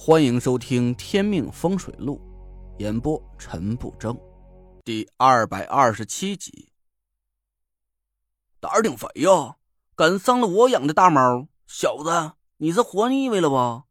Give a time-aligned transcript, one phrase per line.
[0.00, 2.20] 欢迎收听《天命风水录》，
[2.80, 4.16] 演播陈不争，
[4.84, 6.72] 第二百二十七集。
[8.60, 9.56] 胆儿挺肥呀，
[9.96, 13.86] 敢伤了我养的大猫，小子，你是活腻歪了吧？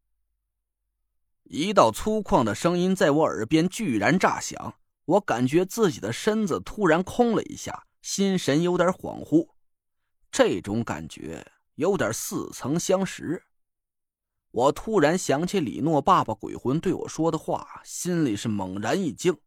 [1.44, 9.50] 一道粗犷的声音在我耳边居然炸响，我感觉自己的身子突然空了一下，心神有点恍惚，
[10.32, 11.46] 这种感觉
[11.76, 13.44] 有点似曾相识。
[14.52, 19.38] 我突然想起李诺爸爸鬼魂对我说的话，心里是猛然一惊，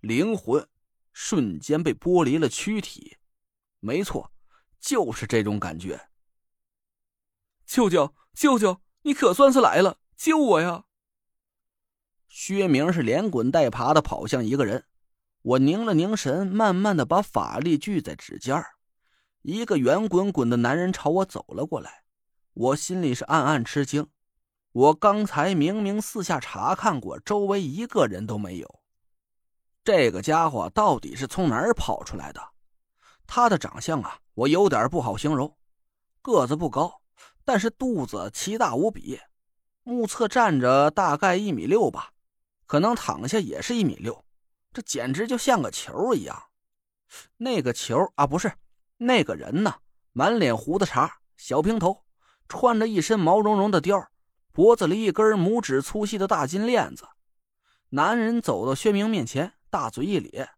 [0.00, 0.66] 灵魂
[1.12, 3.18] 瞬间被剥离了躯体。
[3.78, 4.32] 没错，
[4.80, 6.08] 就是这种感觉。
[7.66, 10.84] 舅舅，舅舅，你可算是来了，救我呀！
[12.28, 14.86] 薛明是连滚带爬的跑向一个人，
[15.42, 18.64] 我凝了凝神，慢慢的把法力聚在指尖
[19.42, 22.04] 一个圆滚滚的男人朝我走了过来，
[22.52, 24.08] 我心里是暗暗吃惊。
[24.72, 28.80] 我刚才明明四下查看过，周围一个人都没有。
[29.82, 32.40] 这个家伙到底是从哪儿跑出来的？
[33.26, 35.56] 他的长相啊，我有点不好形容。
[36.22, 37.00] 个子不高，
[37.44, 39.18] 但是肚子奇大无比。
[39.82, 42.12] 目测站着大概一米六吧，
[42.66, 44.24] 可能躺下也是一米六。
[44.72, 46.44] 这简直就像个球一样。
[47.38, 48.52] 那个球啊，不是
[48.98, 49.74] 那个人呢，
[50.12, 52.04] 满脸胡子茬，小平头，
[52.48, 54.06] 穿着一身毛茸茸的貂。
[54.52, 57.08] 脖子里一根拇指粗细的大金链子，
[57.90, 60.50] 男人走到薛明面前，大嘴一咧：“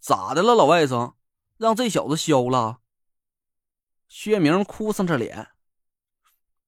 [0.00, 1.14] 咋的了，老外甥？
[1.56, 2.80] 让这小子削了？”
[4.08, 5.50] 薛明哭丧着脸：“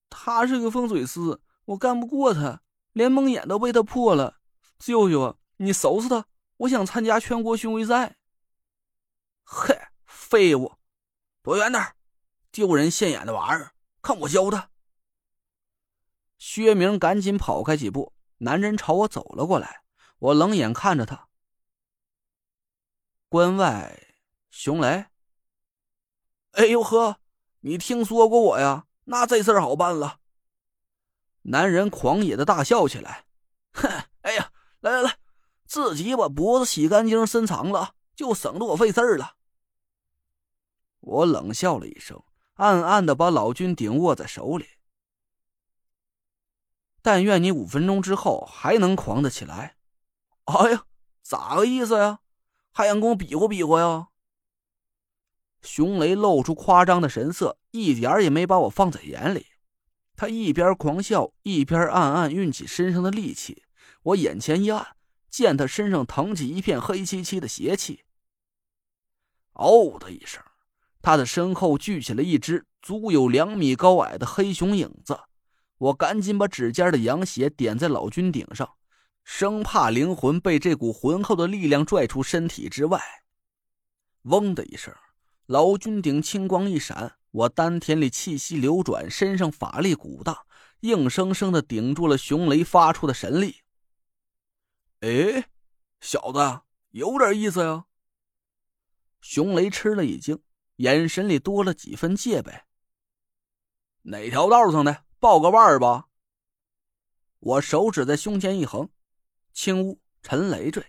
[0.09, 2.61] 他是个风水师，我干不过他，
[2.93, 4.37] 连蒙眼都被他破了。
[4.79, 6.25] 舅舅，你收拾他，
[6.57, 8.15] 我想参加全国巡回赛。
[9.43, 10.73] ”“嘿，废物，
[11.43, 11.95] 躲远点
[12.51, 14.69] 丢人现眼的玩意儿，看我教他！”
[16.37, 19.83] 薛明赶紧跑开几步，男人朝我走了过来，
[20.19, 21.27] 我冷眼看着他。
[23.29, 24.15] 关外，
[24.49, 25.05] 熊雷。
[26.51, 27.19] 哎呦呵，
[27.61, 28.85] 你听说过我呀？
[29.05, 30.19] 那这事儿好办了。
[31.43, 33.25] 男人狂野的大笑起来，
[33.73, 33.87] 哼，
[34.21, 35.17] 哎呀，来来来，
[35.65, 39.35] 自己把脖子洗干净伸长了，就省得我费事儿了。
[41.01, 42.23] 我冷笑了一声，
[42.55, 44.65] 暗暗的把老君鼎握在手里。
[47.05, 49.75] 但愿你五分钟之后还能狂得起来。
[50.45, 50.85] 哎呀，
[51.21, 52.21] 咋个意思呀？
[52.71, 54.07] 还想跟我比划比划呀？
[55.61, 59.45] 熊雷露出夸张的神色，一点也没把我放在眼里。
[60.15, 63.61] 他一边狂笑，一边暗暗运起身上的力气。
[64.01, 64.95] 我眼前一暗，
[65.29, 68.03] 见他身上腾起一片黑漆漆的邪气。
[69.53, 70.41] 哦的一声，
[71.03, 75.19] 他的身后聚起了一只足有两米高矮的黑熊影子。
[75.77, 78.75] 我赶紧把指尖的阳血点在老君顶上，
[79.23, 83.01] 生怕灵魂被这股浑厚的力量拽出身体之外。
[84.23, 84.95] 嗡的一声，
[85.45, 90.45] 老君顶青光一闪，我丹田里气息流转，身上法力鼓荡，
[90.79, 93.57] 硬生生的顶住了熊雷发出的神力。
[95.01, 95.49] 哎，
[95.99, 97.85] 小子，有点意思呀！
[99.21, 100.41] 熊雷吃了一惊，
[100.77, 102.61] 眼神里多了几分戒备。
[104.03, 105.04] 哪条道上的？
[105.25, 106.05] 报个腕儿吧！
[107.39, 108.87] 我手指在胸前一横，
[109.53, 110.85] 青乌陈累赘。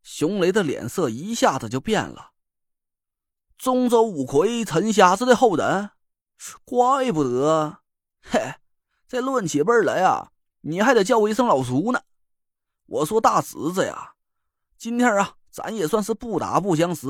[0.00, 2.34] 熊雷的脸色一下子就变了。
[3.58, 5.90] 中州五魁陈瞎子的后人，
[6.64, 7.80] 怪不得。
[8.22, 8.54] 嘿，
[9.08, 10.30] 这论起辈儿来啊，
[10.60, 12.00] 你还得叫我一声老叔呢。
[12.86, 14.14] 我说大侄子呀，
[14.78, 17.08] 今天啊，咱也算是不打不相识。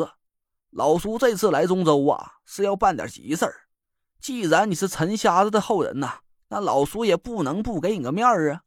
[0.70, 3.65] 老叔这次来中州啊，是要办点急事儿。
[4.20, 8.62] 既然你是陈瞎子的后人呐，那老叔也不能不给你个面儿啊！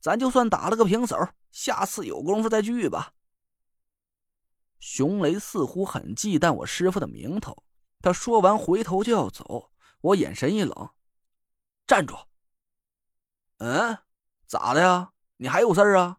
[0.00, 3.12] 咱就算打了个平手，下次有功夫再聚吧。
[4.78, 7.64] 熊雷似乎很忌惮我师傅的名头，
[8.00, 10.90] 他说完回头就要走，我眼神一冷，
[11.86, 12.16] 站住！
[13.58, 13.98] 嗯，
[14.46, 15.12] 咋的呀？
[15.36, 16.18] 你还有事儿啊？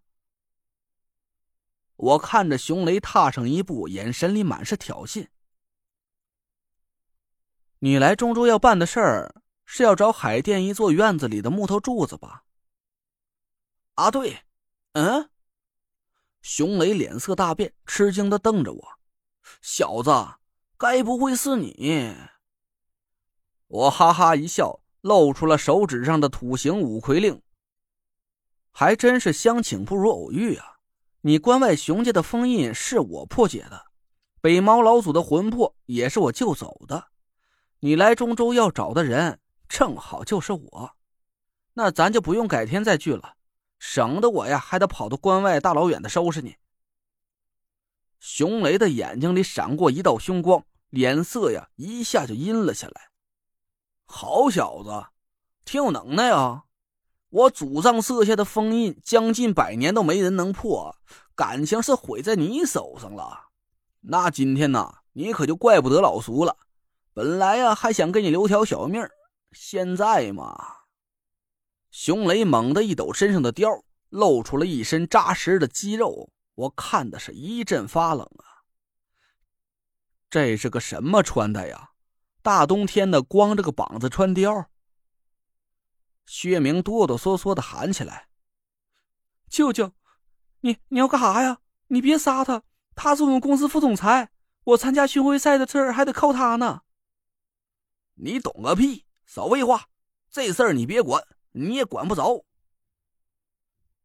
[1.96, 5.28] 我看着熊雷踏上一步，眼神里满是挑衅。
[7.84, 12.44] 你来中州要办的事儿，是要找海淀一座院子里的木头柱子吧？
[13.96, 14.44] 啊，对，
[14.94, 15.32] 嗯。
[16.44, 18.88] 熊雷脸色大变，吃惊的瞪着我
[19.64, 20.12] ：“小子，
[20.78, 22.16] 该不会是你？”
[23.66, 27.42] 我哈哈一笑，露出了手指上的土形五魁令。
[28.72, 30.78] 还真是相请不如偶遇啊！
[31.22, 33.88] 你关外熊家的封印是我破解的，
[34.40, 37.11] 北猫老祖的魂魄也是我救走的。
[37.84, 40.92] 你来中州要找的人，正好就是我。
[41.74, 43.34] 那咱就不用改天再聚了，
[43.80, 46.58] 省得我呀还得跑到关外大老远的收拾你。
[48.20, 53.10] 熊雷的眼睛里闪过一道凶光，脸色呀一下就阴了下来。
[54.06, 55.08] 好小子，
[55.66, 56.66] 挺有能耐啊！
[57.30, 60.96] 我祖上设下的封印，将近百年都没人能破，
[61.34, 63.48] 感情是毁在你手上了。
[64.02, 66.58] 那今天呢，你可就怪不得老苏了。
[67.22, 69.08] 本来呀，还想给你留条小命
[69.52, 70.58] 现在嘛……
[71.92, 78.66] 熊雷猛地一抖身上的貂，露出了一身扎实的肌肉，我看的是一阵发冷啊！
[80.32, 81.92] 这是个什么穿戴呀？
[82.42, 84.66] 大冬天的，光着个膀子穿貂。
[86.26, 88.30] 薛明哆哆嗦嗦的喊起来
[89.48, 89.92] ：“舅舅，
[90.62, 91.60] 你你要干啥呀？
[91.90, 92.64] 你别杀他，
[92.96, 94.32] 他是我们公司副总裁，
[94.64, 96.82] 我参加巡回赛的事儿还得靠他呢。”
[98.24, 99.04] 你懂个屁！
[99.26, 99.88] 少废话，
[100.30, 102.46] 这事儿你别管，你也管不着。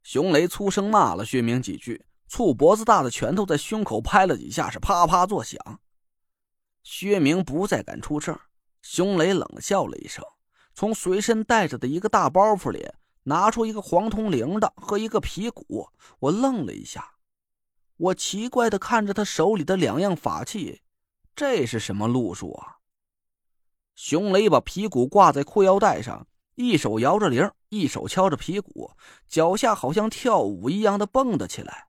[0.03, 5.61] 熊雷粗声骂了薛明几句，醋脖子大的拳头在胸口拍了几下，是啪啪作响。
[6.83, 8.39] 薛明不再敢出声，
[8.81, 10.25] 熊雷冷笑了一声。
[10.73, 12.89] 从随身带着的一个大包袱里
[13.25, 15.91] 拿出一个黄铜铃铛和一个皮鼓，
[16.21, 17.17] 我愣了一下，
[17.99, 20.81] 我奇怪的看着他手里的两样法器，
[21.35, 22.76] 这是什么路数啊？
[23.97, 28.91] 熊雷把皮鼓挂在裤腰带上，一手摇着铃，一手敲着皮鼓，
[29.27, 31.89] 脚下好像跳舞一样的蹦跶起来。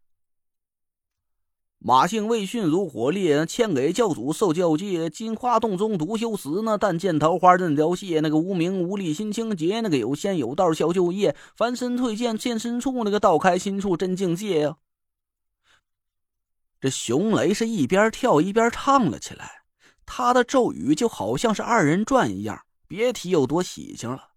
[1.79, 5.09] 马姓魏迅如火烈，欠给教主受教戒。
[5.11, 8.19] 金花洞中独修时呢，但见桃花任凋谢。
[8.21, 11.35] 那个无名无力心清洁，那个有仙有道消旧业。
[11.55, 14.77] 翻身退剑见深处，那个道开心处真境界呀。
[16.81, 19.61] 这熊雷是一边跳一边唱了起来，
[20.07, 24.29] 他的咒语就好像是二人转一样，别提有多喜庆了。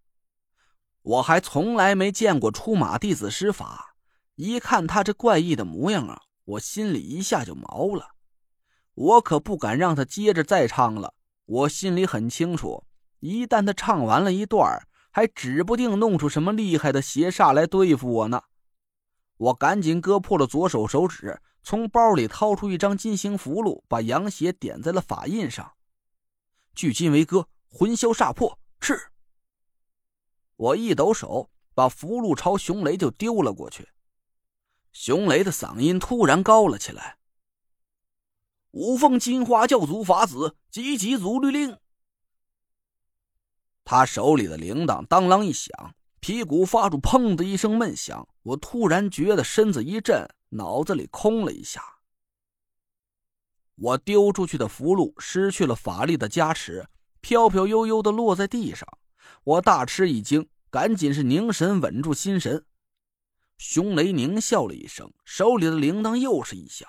[1.01, 3.95] 我还从来没见过出马弟子施法，
[4.35, 6.21] 一看他这怪异的模样啊。
[6.45, 8.09] 我心里一下就毛了，
[8.95, 11.15] 我可不敢让他接着再唱了。
[11.47, 12.85] 我心里很清楚，
[13.21, 14.83] 一旦他唱完了一段，
[15.13, 18.43] 还指不定弄出什么厉害的邪煞来对付我呢。
[19.37, 25.75] 我赶紧割破了左手手指，从包里掏出一张金星符箓，把羊血点在了法印上。
[26.75, 29.11] 聚金为歌，魂消煞破，赤。
[30.57, 33.89] 我一抖手，把符箓朝熊雷就丢了过去。
[34.93, 37.19] 熊雷的嗓音突然高了起来
[38.73, 41.79] ：“五凤金花教主法子，急急如律令。”
[43.85, 48.29] 他手里的铃铛当啷一响，皮鼓发出“砰”的一声闷响。
[48.43, 51.83] 我突然觉得身子一震，脑子里空了一下。
[53.77, 56.87] 我丢出去的符箓失去了法力的加持，
[57.21, 58.87] 飘飘悠悠的落在地上。
[59.43, 62.67] 我大吃一惊，赶紧是凝神稳住心神。
[63.57, 66.89] 熊雷狞笑了一声，手里的铃铛又是一响，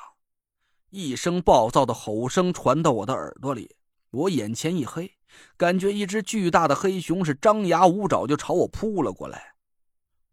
[0.90, 3.76] 一声暴躁的吼声传到我的耳朵里。
[4.10, 5.18] 我眼前一黑，
[5.56, 9.54] 感觉一只巨大的黑熊是张牙舞爪就朝我扑了过来。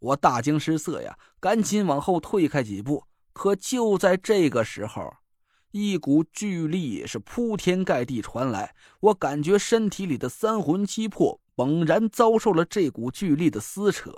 [0.01, 3.05] 我大惊失色呀，赶紧往后退开几步。
[3.39, 5.15] 可就在这个时候，
[5.71, 14.13] 一股巨力是铺天盖地传来，我感觉身体里的三魂七魄猛然遭受了这股巨力的撕扯。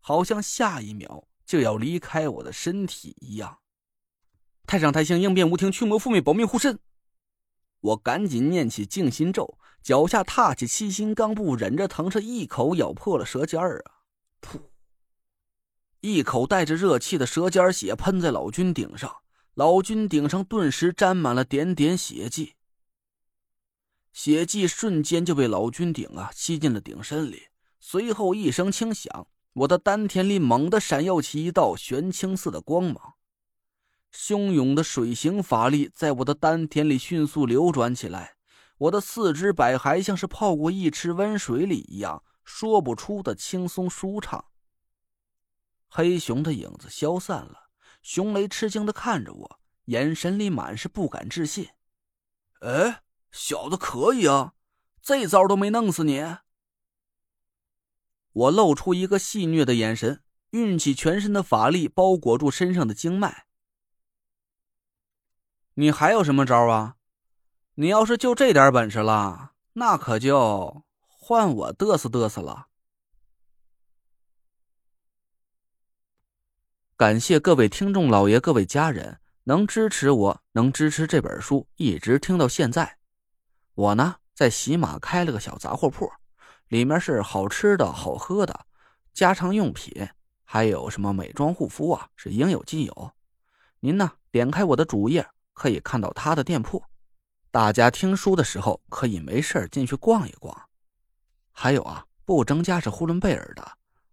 [0.00, 3.60] 好像下一秒就要离开我的身体一样。
[4.66, 6.80] 太上太星应变无停驱魔覆灭保命护身。
[7.80, 14.02] 我赶紧念起静心咒，脚下踏起七星钢步，忍着疼是一口咬破了舌尖儿啊！
[14.42, 14.73] 噗！
[16.06, 19.10] 一口带着热气的舌尖血喷在老君顶上，
[19.54, 22.56] 老君顶上顿时沾满了点点血迹。
[24.12, 27.44] 血迹瞬间就被老君顶啊吸进了顶身里，
[27.80, 29.26] 随后一声轻响。
[29.54, 33.14] 我的丹田里猛地闪耀起一道玄青色的光芒，
[34.14, 38.34] 汹涌的水行法力在我的丹田里迅速流转起来，
[38.76, 44.44] 我的四肢百骸像是泡过一池温水里一样，说不出的轻松舒畅。
[45.96, 47.68] 黑熊的影子消散了，
[48.02, 51.68] 熊雷吃惊的看着我，眼神里满是不敢置信
[52.62, 54.54] ：“哎，小子可以啊，
[55.00, 56.20] 这招都没弄死你。”
[58.32, 63.46] 我露出一个戏谑的眼神，运起全身的法力包裹住身上的经脉。
[65.74, 66.96] 你还有什么招啊？
[67.74, 72.66] 你要是就这点本事了，那可就换我嘚瑟嘚瑟了。
[77.04, 82.96] 感谢各位听众老爷、各位家人能支持我，能支持这本书一直听到现在。
[83.74, 86.10] 我呢，在喜马开了个小杂货铺。
[86.68, 88.58] 里面是好吃的好喝的，
[89.12, 90.08] 家常用品，
[90.44, 93.12] 还有什么美妆护肤啊，是应有尽有。
[93.80, 96.82] 您呢，点开我的主页，可以看到他的店铺。
[97.50, 100.58] 大家听书的时候，可以没事进去逛一逛。
[101.52, 103.72] 还有啊，不增加是呼伦贝尔的，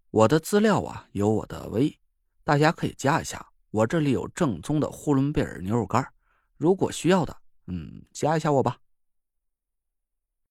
[0.09, 1.97] 我的资料啊有我的微，
[2.43, 3.45] 大家可以加一下。
[3.69, 6.05] 我这里有正宗的呼伦贝尔牛肉干，
[6.57, 8.80] 如果需要的，嗯，加一下我吧。